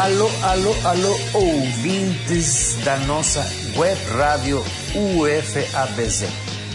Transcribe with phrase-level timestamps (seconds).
[0.00, 3.46] Alô, alô, alô, ouvintes da nossa
[3.76, 4.64] web rádio
[4.94, 6.24] UFABZ.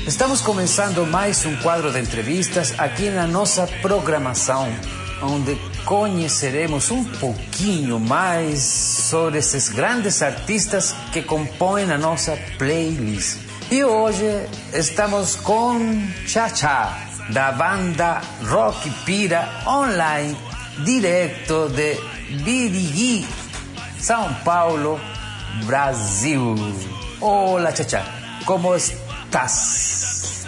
[0.05, 4.68] Estamos começando mais um quadro de entrevistas aqui na nossa programação,
[5.24, 13.39] onde conheceremos um pouquinho mais sobre esses grandes artistas que compõem a nossa playlist.
[13.71, 15.79] E hoje estamos com
[16.28, 16.96] Cha-Cha,
[17.32, 20.37] da banda Rock Pira Online,
[20.84, 23.25] direto de Birigui,
[24.00, 25.00] São Paulo,
[25.65, 26.56] Brasil.
[27.21, 28.04] Olá, Cha-Cha,
[28.46, 30.46] como estás?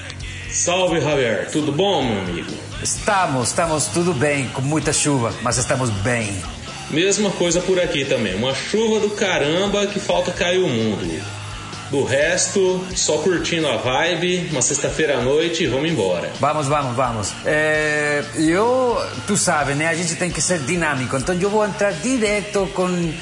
[0.50, 2.52] Salve, Javier, tudo bom, meu amigo?
[2.82, 6.36] Estamos, estamos tudo bem, com muita chuva, mas estamos bem.
[6.90, 11.06] Mesma coisa por aqui também, uma chuva do caramba que falta cair o mundo.
[11.90, 16.30] Do resto, só curtindo a vibe, uma sexta-feira à noite e vamos embora.
[16.40, 17.34] Vamos, vamos, vamos.
[17.46, 19.88] É, eu, tu sabe, né?
[19.88, 21.16] A gente tem que ser dinâmico.
[21.16, 23.14] Então eu vou entrar direto com.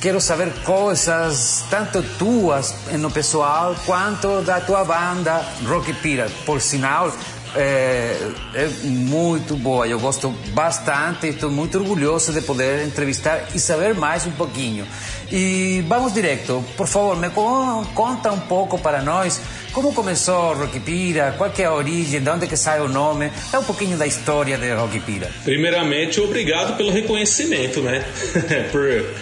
[0.00, 6.30] Quero saber coisas, tanto tuas no pessoal, quanto da tua banda Rock Pira.
[6.46, 7.12] Por sinal,
[7.56, 8.16] é,
[8.54, 14.26] é, muito boa, eu gosto bastante, estou muito orgulhoso de poder entrevistar e saber mais
[14.26, 14.86] um pouquinho.
[15.30, 19.40] E vamos direto, por favor, me conta um pouco para nós
[19.72, 23.64] como começou Roquipira, qual é a origem, de onde que sai o nome, dá um
[23.64, 25.30] pouquinho da história de Roquipira.
[25.44, 28.04] Primeiramente, obrigado pelo reconhecimento, né?
[28.72, 29.12] por estar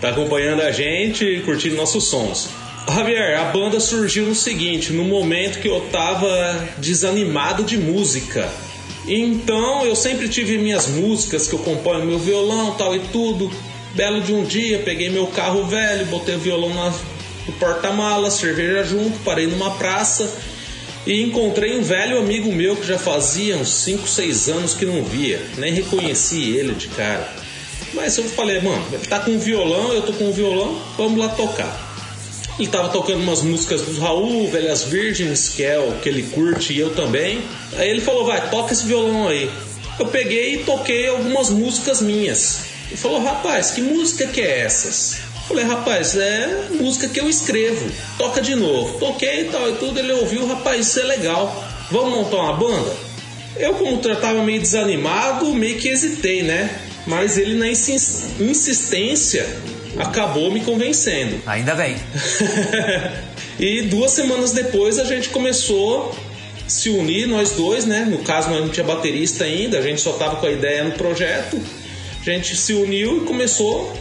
[0.00, 2.65] tá acompanhando a gente e curtindo nossos sons.
[2.88, 8.48] Javier, a banda surgiu no seguinte, no momento que eu tava desanimado de música.
[9.06, 13.50] Então eu sempre tive minhas músicas que eu componho meu violão tal e tudo.
[13.94, 16.90] Belo de um dia, peguei meu carro velho, botei o violão na,
[17.46, 20.30] no porta-malas, cerveja junto, parei numa praça
[21.06, 25.02] e encontrei um velho amigo meu que já fazia uns 5, 6 anos que não
[25.02, 25.40] via.
[25.56, 27.32] Nem reconheci ele de cara.
[27.94, 31.95] Mas eu falei, mano, ele tá com violão, eu tô com violão, vamos lá tocar.
[32.58, 36.72] Ele tava tocando umas músicas do Raul, Velhas Virgens, que é o que ele curte
[36.72, 37.42] e eu também.
[37.76, 39.50] Aí ele falou, vai, toca esse violão aí.
[39.98, 42.60] Eu peguei e toquei algumas músicas minhas.
[42.88, 45.18] Ele falou, rapaz, que música que é essas?
[45.34, 47.90] Eu falei, rapaz, é música que eu escrevo.
[48.16, 48.98] Toca de novo.
[48.98, 49.98] Toquei e tal e tudo.
[49.98, 51.64] Ele ouviu, rapaz, isso é legal.
[51.90, 52.92] Vamos montar uma banda?
[53.56, 56.70] Eu, como tratava meio desanimado, meio que hesitei, né?
[57.06, 59.46] Mas ele, na insistência,
[59.98, 61.40] acabou me convencendo.
[61.46, 61.96] Ainda bem.
[63.58, 68.04] e duas semanas depois a gente começou a se unir, nós dois, né?
[68.04, 70.92] No caso, nós não tinha baterista ainda, a gente só tava com a ideia no
[70.92, 71.60] projeto
[72.30, 73.92] a gente se uniu e começou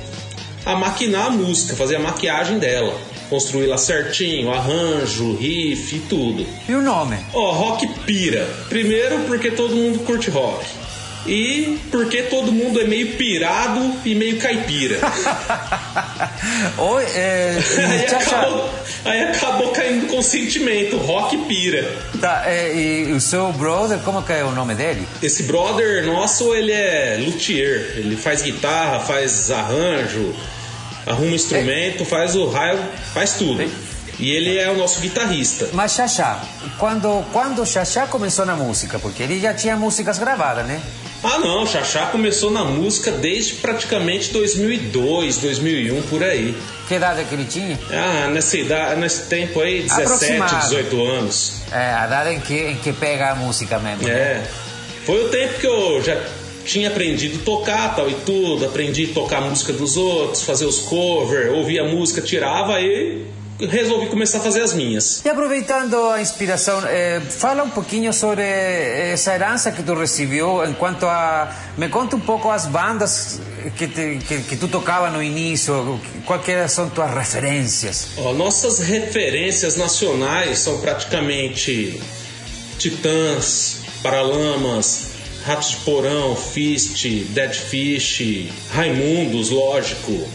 [0.65, 2.99] a maquinar a música, fazer a maquiagem dela.
[3.29, 6.45] Construí-la certinho, arranjo, riff e tudo.
[6.67, 7.17] E o nome?
[7.33, 8.47] Ó, oh, Rock Pira.
[8.69, 10.65] Primeiro porque todo mundo curte rock.
[11.25, 14.99] E porque todo mundo é meio pirado e meio caipira.
[16.77, 17.57] Oi, é.
[17.77, 18.69] aí, acabou,
[19.05, 21.91] aí acabou caindo com sentimento, rock pira.
[22.21, 25.07] Tá, é, e o seu brother, como que é o nome dele?
[25.21, 27.93] Esse brother nosso, ele é luthier.
[27.95, 30.35] Ele faz guitarra, faz arranjo,
[31.07, 32.05] arruma instrumento, é.
[32.05, 32.79] faz o raio,
[33.13, 33.67] faz tudo.
[34.19, 35.69] E ele é o nosso guitarrista.
[35.73, 36.41] Mas Xaxá,
[36.77, 38.97] quando, quando Xaxá começou na música?
[38.97, 40.81] Porque ele já tinha músicas gravadas, né?
[41.25, 46.55] Ah, não, o Xaxá começou na música desde praticamente 2002, 2001, por aí.
[46.87, 47.79] Que idade é que ele tinha?
[47.89, 51.61] Ah, nessa idade, nesse tempo aí, 17, 18 anos.
[51.71, 54.07] É, a idade em que, em que pega a música mesmo.
[54.07, 54.11] É.
[54.11, 54.47] Né?
[55.03, 56.15] Foi o tempo que eu já
[56.63, 60.65] tinha aprendido a tocar tal e tudo, aprendi a tocar a música dos outros, fazer
[60.65, 63.25] os covers, ouvia a música, tirava e
[63.59, 65.23] resolvi começar a fazer as minhas.
[65.23, 71.05] E aproveitando a inspiração, eh, fala um pouquinho sobre essa herança que tu recebeu enquanto
[71.05, 71.55] a...
[71.77, 73.39] Me conta um pouco as bandas
[73.77, 78.09] que, te, que, que tu tocava no início, quais são tuas referências?
[78.17, 81.99] Oh, nossas referências nacionais são praticamente
[82.77, 85.11] Titãs, Paralamas,
[85.45, 90.27] Ratos de Porão, Fist, Dead Fish, Raimundos, lógico,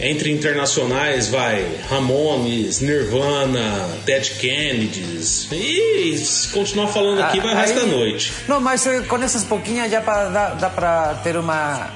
[0.00, 5.48] entre internacionais vai Ramones, Nirvana, Dead Kennedys.
[5.52, 8.32] E se continuar falando aqui, vai o resto da noite.
[8.48, 11.90] Não, mas eh, com essas pouquinhas já pra, dá, dá para ter uma,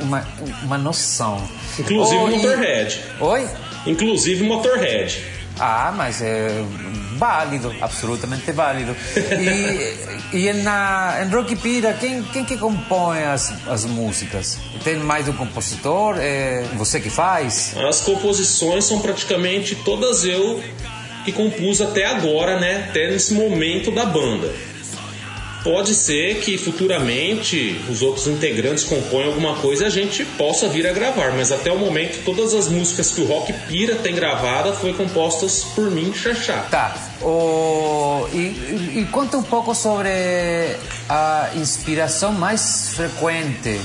[0.00, 0.26] uma,
[0.62, 1.42] uma noção.
[1.78, 3.00] Inclusive oh, Motorhead.
[3.20, 3.22] E...
[3.22, 3.48] Oi?
[3.86, 5.37] Inclusive Motorhead.
[5.58, 6.48] Ah, mas é
[7.16, 8.94] válido, absolutamente válido.
[10.32, 14.58] E, e na, em Rock Pira, quem, quem que compõe as, as músicas?
[14.84, 16.16] Tem mais um compositor?
[16.18, 17.74] É você que faz?
[17.76, 20.62] As composições são praticamente todas eu
[21.24, 22.86] que compus até agora, né?
[22.88, 24.54] Até nesse momento da banda.
[25.68, 30.86] Pode ser que futuramente os outros integrantes componham alguma coisa e a gente possa vir
[30.86, 34.72] a gravar, mas até o momento todas as músicas que o Rock Pira tem gravada
[34.72, 36.66] foi compostas por mim, Xaxá.
[36.70, 36.96] Tá.
[37.20, 38.26] O...
[38.32, 40.08] E, e conta um pouco sobre
[41.06, 43.78] a inspiração mais frequente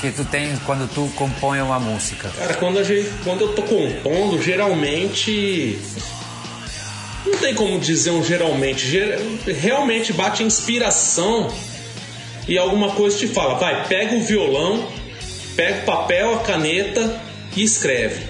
[0.00, 2.30] que tu tens quando tu compõe uma música?
[2.38, 5.80] Cara, quando, a gente, quando eu tô compondo, geralmente
[7.26, 8.86] não tem como dizer um geralmente.
[9.46, 11.50] Realmente bate inspiração
[12.46, 14.86] e alguma coisa te fala, vai, pega o violão,
[15.56, 17.20] pega o papel, a caneta
[17.56, 18.26] e escreve.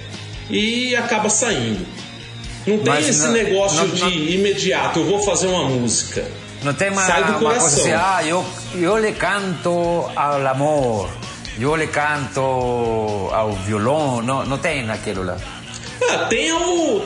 [0.48, 1.84] E acaba saindo.
[2.66, 6.24] Não tem Mas esse não, negócio não, de não, imediato, eu vou fazer uma música.
[6.62, 7.66] Não tem uma, Sai do coração.
[7.66, 8.44] Assim, ah, eu,
[8.74, 11.10] eu lhe canto ao amor,
[11.58, 15.36] eu lhe canto ao violão, não, não tem aquilo lá.
[16.10, 17.02] Ah, tem o,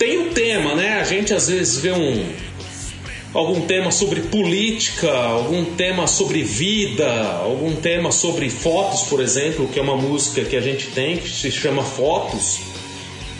[0.00, 0.98] tem um tema, né?
[0.98, 2.26] A gente às vezes vê um
[3.34, 9.78] algum tema sobre política, algum tema sobre vida, algum tema sobre fotos, por exemplo, que
[9.78, 12.60] é uma música que a gente tem que se chama Fotos.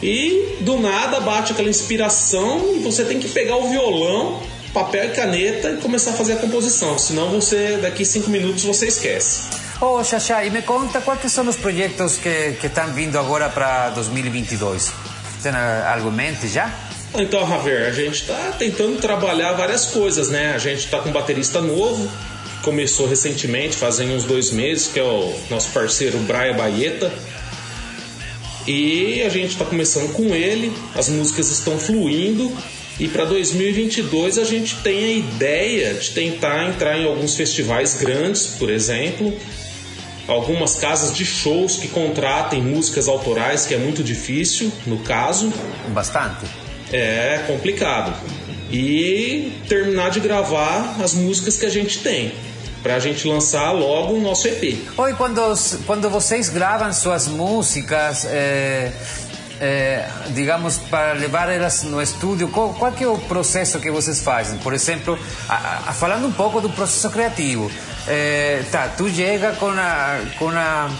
[0.02, 4.40] E do nada bate aquela inspiração e você tem que pegar o violão,
[4.72, 8.86] papel e caneta e começar a fazer a composição, senão você daqui cinco minutos você
[8.86, 9.48] esquece.
[9.80, 13.88] Ô, oh, Xaxá, e me conta quais são os projetos que, estão vindo agora para
[13.90, 15.09] 2022?
[15.42, 16.72] Tem algo em mente já?
[17.14, 20.52] Então, Javier, a gente está tentando trabalhar várias coisas, né?
[20.54, 22.08] A gente está com um baterista novo,
[22.62, 27.12] começou recentemente, fazem uns dois meses, que é o nosso parceiro Braia Baeta.
[28.66, 32.52] E a gente está começando com ele, as músicas estão fluindo.
[33.00, 38.46] E para 2022 a gente tem a ideia de tentar entrar em alguns festivais grandes,
[38.46, 39.34] por exemplo,
[40.28, 45.52] algumas casas de shows que contratem músicas autorais, que é muito difícil no caso.
[45.88, 46.46] Bastante.
[46.92, 48.14] É complicado.
[48.72, 52.32] E terminar de gravar as músicas que a gente tem
[52.82, 54.78] para a gente lançar logo o nosso EP.
[54.96, 55.40] Oi, quando,
[55.86, 58.92] quando vocês gravam suas músicas, é,
[59.60, 64.58] é, digamos, para levar elas no estúdio, qual, qual é o processo que vocês fazem?
[64.58, 65.18] Por exemplo,
[65.48, 67.70] a, a, falando um pouco do processo criativo,
[68.70, 70.90] tá, tu chega com a, com a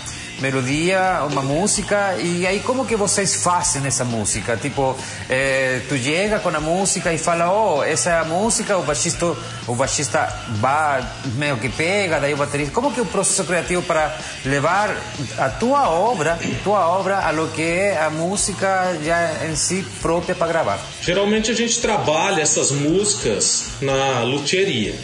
[0.40, 4.56] melodia, uma música, e aí como que vocês fazem essa música?
[4.56, 4.96] Tipo,
[5.28, 9.36] é, tu chega com a música e fala, oh, essa é a música, o baixista,
[9.66, 10.26] o baixista
[10.56, 12.72] vai meio que pega, daí o baterista.
[12.72, 14.96] Como que é o processo criativo para levar
[15.38, 20.34] a tua obra, tua obra a lo que é a música já em si própria
[20.34, 20.80] para gravar?
[21.02, 24.94] Geralmente a gente trabalha essas músicas na luthieria,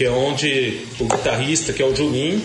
[0.00, 2.40] que é onde o guitarrista, que é o Juninho,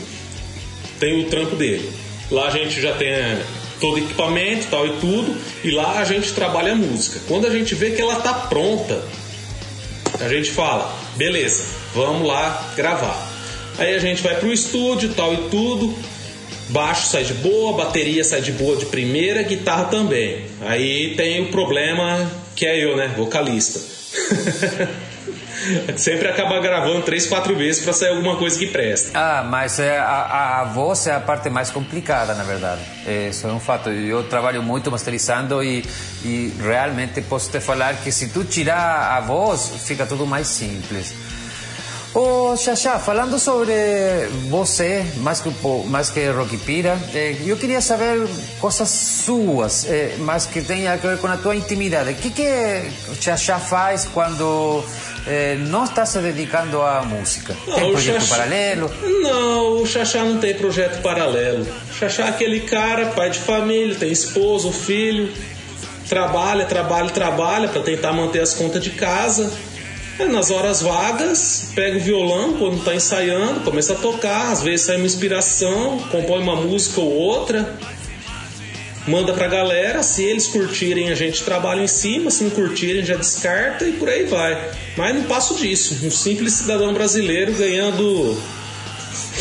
[1.00, 1.90] tem o trampo dele.
[2.30, 3.42] Lá a gente já tem é,
[3.80, 7.22] todo equipamento tal e tudo, e lá a gente trabalha a música.
[7.30, 9.02] Quando a gente vê que ela tá pronta,
[10.20, 11.64] a gente fala, beleza,
[11.94, 13.26] vamos lá gravar.
[13.78, 15.98] Aí a gente vai pro estúdio tal e tudo,
[16.72, 20.44] baixo sai de boa, bateria sai de boa de primeira, guitarra também.
[20.60, 23.80] Aí tem o problema que é eu, né, vocalista.
[25.98, 29.12] sempre acaba gravando três, quatro vezes para sair alguma coisa que presta.
[29.14, 32.82] Ah, mas é, a, a, voz é a parte mais complicada, na verdade.
[33.30, 33.90] Isso é um fato.
[33.90, 35.84] Eu trabalho muito masterizando e,
[36.24, 41.14] e realmente posso te falar que se tu tirar a voz, fica tudo mais simples.
[42.16, 43.74] Ô, oh, Xaxá, falando sobre
[44.48, 45.52] você, mais que,
[45.88, 48.26] mais que Rocky Pira, eh, eu queria saber
[48.58, 52.12] coisas suas, eh, mas que tenha a ver com a tua intimidade.
[52.12, 52.90] O que que
[53.20, 54.82] Xaxá faz quando
[55.28, 57.56] eh, não está se dedicando à música?
[57.68, 58.36] Não, tem projeto Xaxá...
[58.36, 58.92] paralelo?
[59.22, 61.66] Não, o Xaxá não tem projeto paralelo.
[61.90, 65.32] O Xaxá é aquele cara, pai de família, tem esposo, filho,
[66.08, 69.52] trabalha, trabalha, trabalha para tentar manter as contas de casa
[70.18, 74.86] é, nas horas vagas, pega o violão quando está ensaiando, começa a tocar, às vezes
[74.86, 77.78] sai uma inspiração, compõe uma música ou outra,
[79.08, 83.16] manda pra galera, se eles curtirem a gente trabalha em cima, se não curtirem já
[83.16, 84.72] descarta e por aí vai.
[84.98, 88.38] Mas não passo disso, um simples cidadão brasileiro ganhando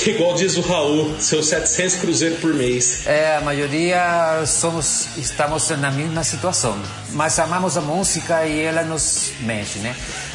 [0.07, 3.07] igual diz o Raul, seus 700 cruzeiros por mês.
[3.07, 6.77] É, a maioria somos, estamos na mesma situação,
[7.13, 9.95] mas amamos a música e ela nos mexe, né?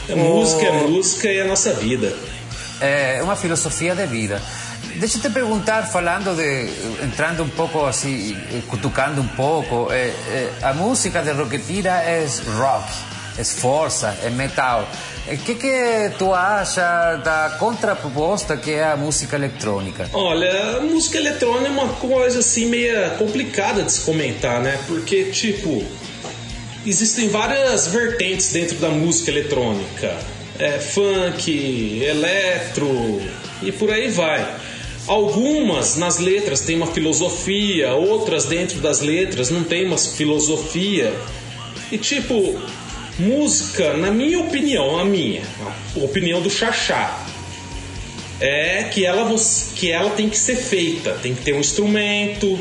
[0.09, 2.15] A música é música e é a nossa vida.
[2.81, 4.41] É uma filosofia de vida.
[4.99, 7.03] Deixa eu te perguntar, falando de.
[7.05, 8.35] entrando um pouco assim,
[8.67, 12.27] cutucando um pouco, é, é, a música de Roquetira é
[12.57, 12.91] rock,
[13.37, 14.85] é força, é metal.
[15.25, 20.09] O que, que tu acha da contraproposta que é a música eletrônica?
[20.11, 24.77] Olha, a música eletrônica é uma coisa assim meio complicada de se comentar, né?
[24.85, 25.81] Porque, tipo,
[26.85, 30.13] existem várias vertentes dentro da música eletrônica.
[30.59, 33.21] é, funk, eletro
[33.61, 34.45] e por aí vai.
[35.09, 41.11] Algumas nas letras têm uma filosofia, outras dentro das letras não tem uma filosofia.
[41.91, 42.61] E tipo,
[43.17, 45.41] música, na minha opinião, a minha,
[45.95, 47.25] a opinião do Xaxá,
[48.39, 49.27] é que ela,
[49.75, 52.59] que ela tem que ser feita, tem que ter um instrumento,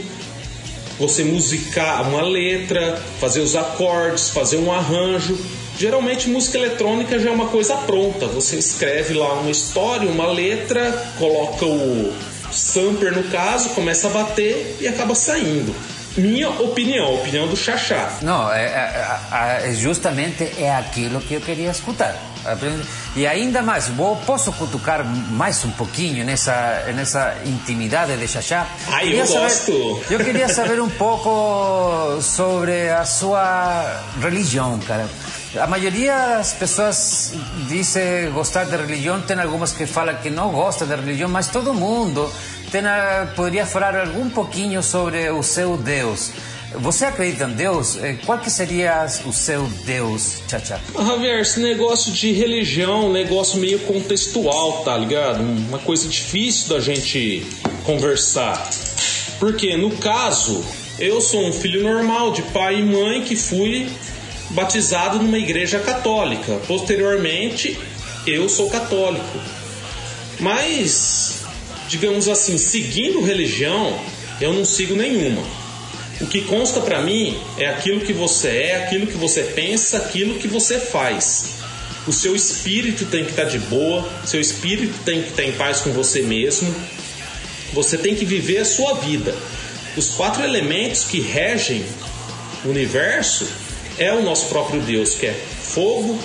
[0.98, 5.38] você musicar uma letra, fazer os acordes, fazer um arranjo.
[5.78, 8.26] Geralmente música eletrônica já é uma coisa pronta.
[8.26, 14.76] Você escreve lá uma história, uma letra, coloca o sampler no caso, começa a bater
[14.80, 15.74] e acaba saindo.
[16.16, 18.18] Minha opinião, opinião do Xaxá.
[18.22, 22.16] Não, é, é, é, justamente é aquilo que eu queria escutar.
[23.14, 23.90] E ainda mais,
[24.26, 28.66] posso cutucar mais um pouquinho nessa, nessa intimidade de Xaxá?
[28.88, 30.02] Ai, eu saber, gosto!
[30.10, 35.06] Eu queria saber um pouco sobre a sua religião, cara.
[35.56, 37.32] A maioria das pessoas
[37.68, 37.94] diz
[38.34, 42.30] gostar de religião, tem algumas que falam que não gosta de religião, mas todo mundo
[42.70, 42.82] tem,
[43.34, 46.32] poderia falar algum pouquinho sobre o seu Deus.
[46.74, 47.96] Você acredita em Deus?
[47.96, 50.60] Eh, qual que seria o seu Deus, Tchá
[50.94, 55.40] ah, Javier, esse negócio de religião, negócio meio contextual, tá ligado?
[55.40, 57.46] Uma coisa difícil da gente
[57.84, 58.68] conversar.
[59.38, 60.62] Porque, no caso,
[60.98, 63.88] eu sou um filho normal de pai e mãe que fui
[64.50, 66.60] batizado numa igreja católica.
[66.66, 67.78] Posteriormente,
[68.26, 69.38] eu sou católico.
[70.40, 71.42] Mas,
[71.88, 73.98] digamos assim, seguindo religião,
[74.40, 75.42] eu não sigo nenhuma.
[76.20, 80.38] O que consta para mim é aquilo que você é, aquilo que você pensa, aquilo
[80.38, 81.58] que você faz.
[82.06, 85.48] O seu espírito tem que estar tá de boa, seu espírito tem que estar tá
[85.48, 86.74] em paz com você mesmo.
[87.72, 89.34] Você tem que viver a sua vida.
[89.96, 91.84] Os quatro elementos que regem
[92.64, 93.46] o universo
[93.98, 96.18] é o nosso próprio Deus, que é fogo,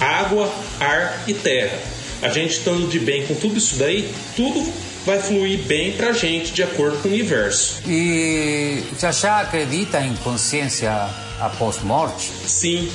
[0.00, 1.78] água, ar e terra.
[2.22, 4.70] A gente estando de bem com tudo isso daí, tudo
[5.06, 7.80] vai fluir bem para a gente de acordo com o universo.
[7.86, 10.92] E já acredita em consciência
[11.40, 12.30] após morte?
[12.46, 12.90] Sim,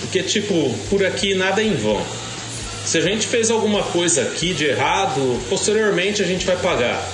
[0.00, 2.00] porque tipo, por aqui nada é em vão.
[2.84, 7.06] Se a gente fez alguma coisa aqui de errado, posteriormente a gente vai pagar.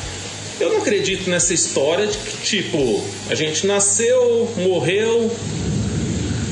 [0.59, 5.31] Eu não acredito nessa história de que, tipo, a gente nasceu, morreu,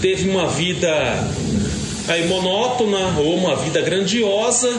[0.05, 0.93] teve uma vida
[2.07, 4.79] aí monótona ou uma vida grandiosa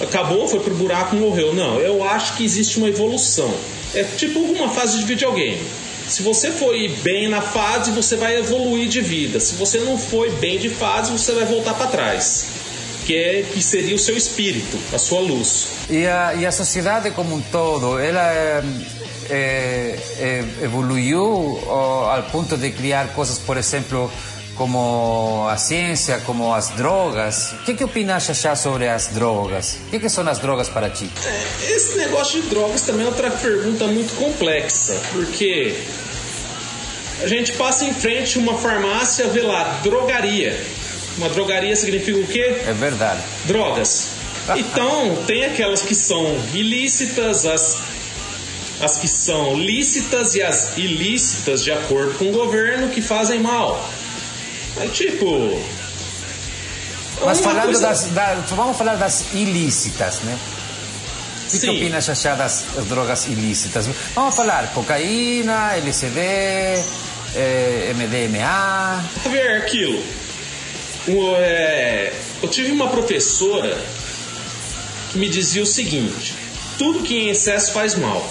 [0.00, 1.52] acabou, foi pro buraco, morreu.
[1.52, 3.52] Não, eu acho que existe uma evolução.
[3.92, 5.60] É tipo uma fase de videogame.
[6.06, 9.40] Se você foi bem na fase, você vai evoluir de vida.
[9.40, 12.46] Se você não foi bem de fase, você vai voltar para trás.
[13.04, 15.66] Que, é, que seria o seu espírito, a sua luz.
[15.90, 18.62] E a, e a sociedade como um todo, ela é,
[19.30, 24.10] é, é, evoluiu ao ponto de criar coisas, por exemplo,
[24.56, 27.52] como a ciência, como as drogas.
[27.52, 29.78] O que, que opina Xaxá sobre as drogas?
[29.86, 31.10] O que, que são as drogas para ti?
[31.62, 35.76] Esse negócio de drogas também é outra pergunta muito complexa, porque
[37.22, 40.58] a gente passa em frente uma farmácia, vê lá, drogaria.
[41.18, 42.62] Uma drogaria significa o quê?
[42.66, 43.20] É verdade.
[43.44, 44.16] Drogas.
[44.54, 47.78] Então, tem aquelas que são ilícitas, as,
[48.80, 53.88] as que são lícitas e as ilícitas, de acordo com o governo, que fazem mal.
[54.78, 55.58] É tipo.
[57.24, 57.80] Mas falando coisa...
[57.80, 60.38] das, da, vamos falar das ilícitas, né?
[61.46, 63.88] O que, que opina, Xaxá, das drogas ilícitas?
[64.14, 69.04] Vamos falar cocaína, LSD, eh, MDMA.
[69.24, 70.02] Javier, aquilo.
[71.38, 73.78] É, eu tive uma professora
[75.12, 76.34] que me dizia o seguinte:
[76.76, 78.28] tudo que em excesso faz mal.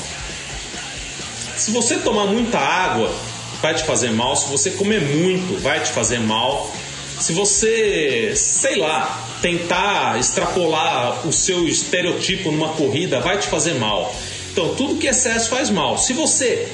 [1.65, 3.11] Se você tomar muita água,
[3.59, 4.35] vai te fazer mal.
[4.35, 6.71] Se você comer muito, vai te fazer mal.
[7.19, 14.15] Se você, sei lá, tentar extrapolar o seu estereotipo numa corrida, vai te fazer mal.
[14.51, 15.97] Então, tudo que é excesso faz mal.
[15.97, 16.67] Se você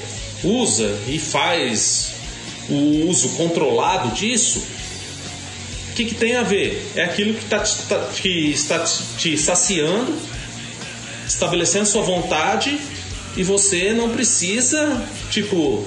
[0.44, 2.12] usa e faz
[2.68, 4.62] o uso controlado disso,
[5.88, 6.92] o que, que tem a ver?
[6.94, 8.84] É aquilo que, tá, tá, que está
[9.16, 10.14] te saciando,
[11.26, 12.78] estabelecendo sua vontade
[13.36, 15.86] e você não precisa, tipo,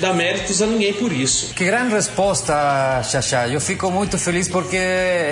[0.00, 1.52] dar méritos a ninguém por isso.
[1.54, 3.48] Que grande resposta, Xaxá.
[3.48, 4.78] Eu fico muito feliz porque,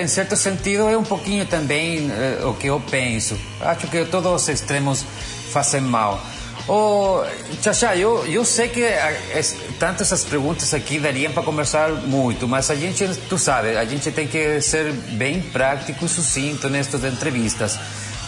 [0.01, 3.39] em certo sentido, é um pouquinho também eh, o que eu penso.
[3.61, 5.05] Acho que todos os extremos
[5.51, 6.23] fazem mal.
[6.71, 7.25] Oh,
[7.63, 9.17] Xaxá, eu, eu sei que é,
[9.79, 14.11] tanto essas perguntas aqui dariam para conversar muito, mas a gente, tu sabe, a gente
[14.11, 17.79] tem que ser bem prático e sucinto nestas entrevistas.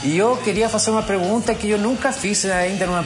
[0.02, 3.04] E eu queria fazer uma pergunta que eu nunca fiz ainda numa,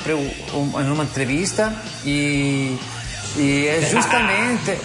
[0.83, 1.75] numa entrevista
[2.05, 2.79] e
[3.37, 4.79] E é justamente.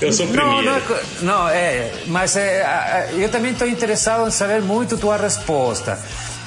[0.00, 0.62] eu sou primeiro.
[0.62, 0.80] Não,
[1.22, 5.98] não, não é, mas é, eu também estou interessado em saber muito tua resposta.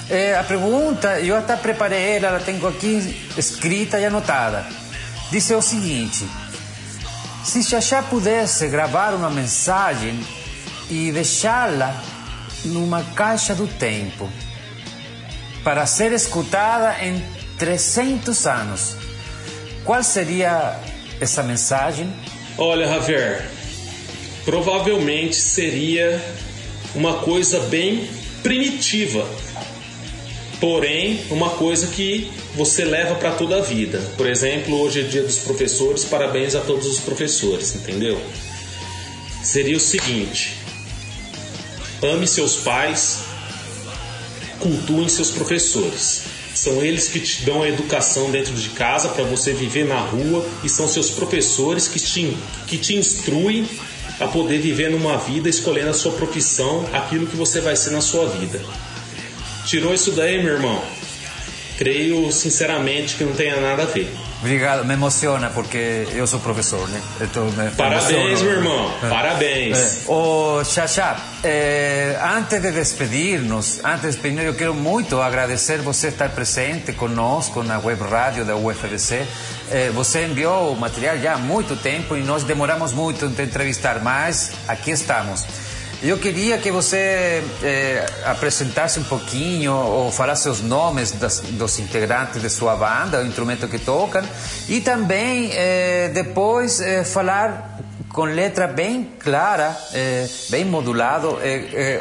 [0.07, 4.65] É, a pergunta, eu até preparei ela, ela tenho aqui escrita e anotada.
[5.31, 6.27] Diz o seguinte:
[7.43, 10.19] se Xaxá pudesse gravar uma mensagem
[10.91, 11.95] e deixá-la
[12.65, 14.29] numa caixa do tempo
[15.63, 17.23] para ser escutada em
[17.57, 18.95] 300 anos,
[19.83, 20.79] qual seria
[21.19, 22.11] essa mensagem?
[22.57, 23.47] Olha, Javier,
[24.43, 26.21] provavelmente seria
[26.95, 28.09] uma coisa bem
[28.43, 29.27] primitiva,
[30.59, 33.99] porém uma coisa que você leva para toda a vida.
[34.17, 38.21] Por exemplo, hoje é dia dos professores, parabéns a todos os professores, entendeu?
[39.43, 40.57] Seria o seguinte:
[42.03, 43.19] ame seus pais,
[44.61, 46.23] cultuem seus professores.
[46.53, 50.45] São eles que te dão a educação dentro de casa para você viver na rua
[50.63, 52.37] e são seus professores que te,
[52.67, 53.67] que te instruem
[54.19, 58.01] a poder viver numa vida escolhendo a sua profissão, aquilo que você vai ser na
[58.01, 58.61] sua vida.
[59.65, 60.81] Tirou isso daí, meu irmão?
[61.77, 64.11] Creio sinceramente que não tenha nada a ver.
[64.41, 66.99] Obrigado, me emociona porque eu sou professor, né?
[67.21, 69.07] Então, Parabéns, meu irmão, é.
[69.07, 69.77] parabéns.
[69.77, 69.97] É.
[70.07, 76.29] Oh, Xaxá, eh, antes de despedir-nos, antes de despedir eu quero muito agradecer você estar
[76.29, 79.27] presente conosco na web rádio da UFBC.
[79.69, 83.43] Eh, você enviou o material já há muito tempo e nós demoramos muito em te
[83.43, 85.45] entrevistar, mas aqui estamos.
[86.03, 92.41] Eu queria que você eh, apresentasse um pouquinho ou falasse os nomes das, dos integrantes
[92.41, 94.23] de sua banda, o instrumento que tocam,
[94.67, 97.79] e também eh, depois eh, falar
[98.09, 99.77] com letra bem clara,
[100.49, 101.37] bem modulado,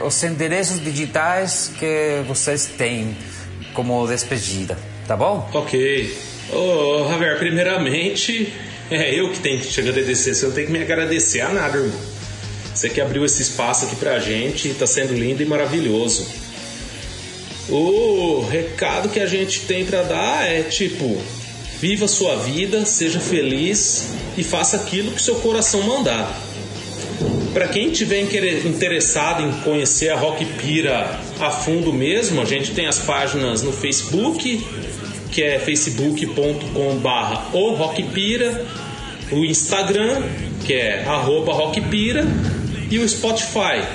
[0.05, 3.17] os endereços digitais que vocês têm
[3.75, 5.49] como despedida, tá bom?
[5.55, 6.19] Ok.
[6.53, 8.53] Ô, oh, Javier, primeiramente,
[8.91, 11.79] é eu que tenho que te agradecer, você não tem que me agradecer a nada,
[11.79, 12.20] irmão.
[12.81, 16.27] Você que abriu esse espaço aqui pra gente, está sendo lindo e maravilhoso.
[17.69, 21.21] O recado que a gente tem para dar é tipo:
[21.79, 26.35] viva sua vida, seja feliz e faça aquilo que seu coração mandar.
[27.53, 28.19] Para quem tiver
[28.65, 33.75] interessado em conhecer a Rock Pira a fundo mesmo, a gente tem as páginas no
[33.75, 34.67] Facebook,
[35.31, 38.67] que é facebook.com/barra o Rockpira,
[39.31, 40.23] o Instagram,
[40.65, 42.27] que é arroba Rockpira,
[42.91, 43.87] e o Spotify,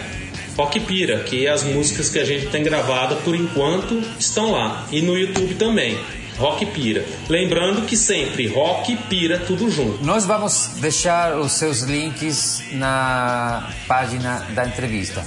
[0.55, 4.87] Rock Pira, que é as músicas que a gente tem gravado por enquanto estão lá.
[4.89, 5.99] E no YouTube também.
[6.37, 7.05] Rock Pira.
[7.29, 10.03] Lembrando que sempre Rock Pira tudo junto.
[10.03, 15.25] Nós vamos deixar os seus links na página da entrevista.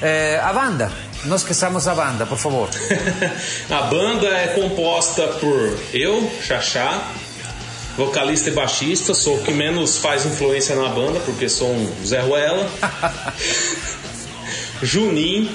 [0.00, 0.92] É, a banda,
[1.24, 2.68] nós esqueçamos a banda, por favor.
[3.68, 7.02] a banda é composta por eu, Xaxá,
[7.98, 12.20] vocalista e baixista, sou o que menos faz influência na banda, porque sou um Zé
[12.20, 12.70] Ruela.
[14.80, 15.50] Juninho,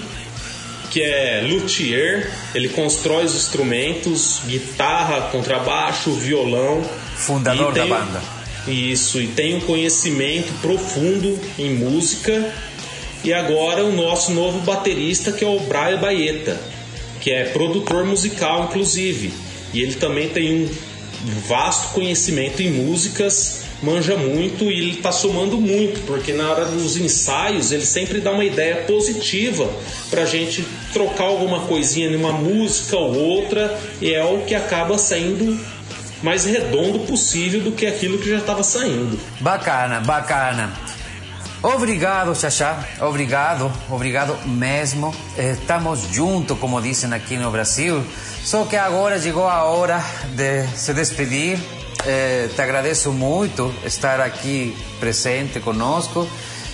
[0.91, 6.83] que é luthier, ele constrói os instrumentos, guitarra, contrabaixo, violão.
[7.15, 8.21] Fundador da banda.
[8.67, 12.53] Isso, e tem um conhecimento profundo em música.
[13.23, 16.59] E agora o nosso novo baterista, que é o Brian Baeta,
[17.21, 19.33] que é produtor musical, inclusive.
[19.73, 20.92] E ele também tem um
[21.47, 26.97] vasto conhecimento em músicas, manja muito e ele está somando muito, porque na hora dos
[26.97, 29.69] ensaios ele sempre dá uma ideia positiva
[30.09, 34.97] para a gente trocar alguma coisinha numa música ou outra, e é o que acaba
[34.97, 35.59] saindo
[36.21, 39.19] mais redondo possível do que aquilo que já estava saindo.
[39.41, 40.71] Bacana, bacana.
[41.61, 42.85] Obrigado, Xaxá.
[42.99, 45.15] Obrigado, obrigado mesmo.
[45.37, 48.03] Estamos juntos, como dizem aqui no Brasil.
[48.43, 50.03] Só que agora chegou a hora
[50.35, 51.57] de se despedir.
[52.05, 56.27] Eh, te agradeço muito estar aqui presente conosco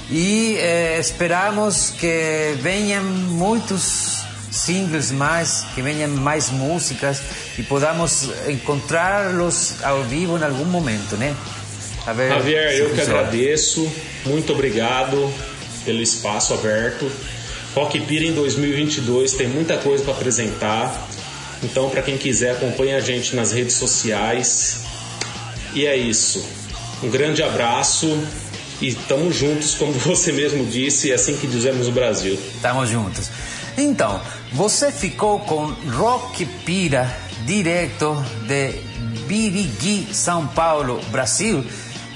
[0.10, 7.22] e eh, esperamos que venham muitos singles mais, que venham mais músicas
[7.60, 11.36] e podamos encontrá-los ao vivo em algum momento, né?
[12.30, 13.88] Javier, eu que agradeço,
[14.26, 15.32] muito obrigado
[15.86, 17.10] pelo espaço aberto.
[17.76, 21.09] Rock Pira em 2022 tem muita coisa para apresentar.
[21.64, 24.82] Então, para quem quiser, acompanhe a gente nas redes sociais.
[25.74, 26.44] E é isso.
[27.04, 28.08] Um grande abraço
[28.82, 32.40] e estamos juntos, como você mesmo disse, é assim que dizemos no Brasil.
[32.56, 33.30] Estamos juntos.
[33.78, 37.10] Então, você ficou com Rock Pira,
[37.46, 38.16] direto
[38.48, 38.74] de
[39.26, 41.64] Birigui, São Paulo, Brasil.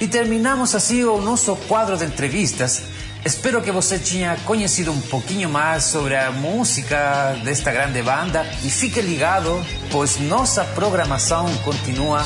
[0.01, 2.92] E terminamos assim o nosso quadro de entrevistas
[3.25, 8.69] Espero que você tenha conhecido um pouquinho mais sobre a música desta grande banda e
[8.69, 12.19] fique ligado, pois nossa programação continua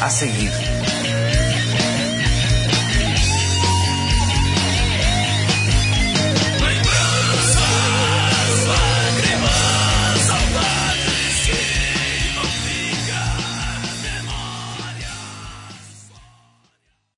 [0.00, 0.50] a seguir.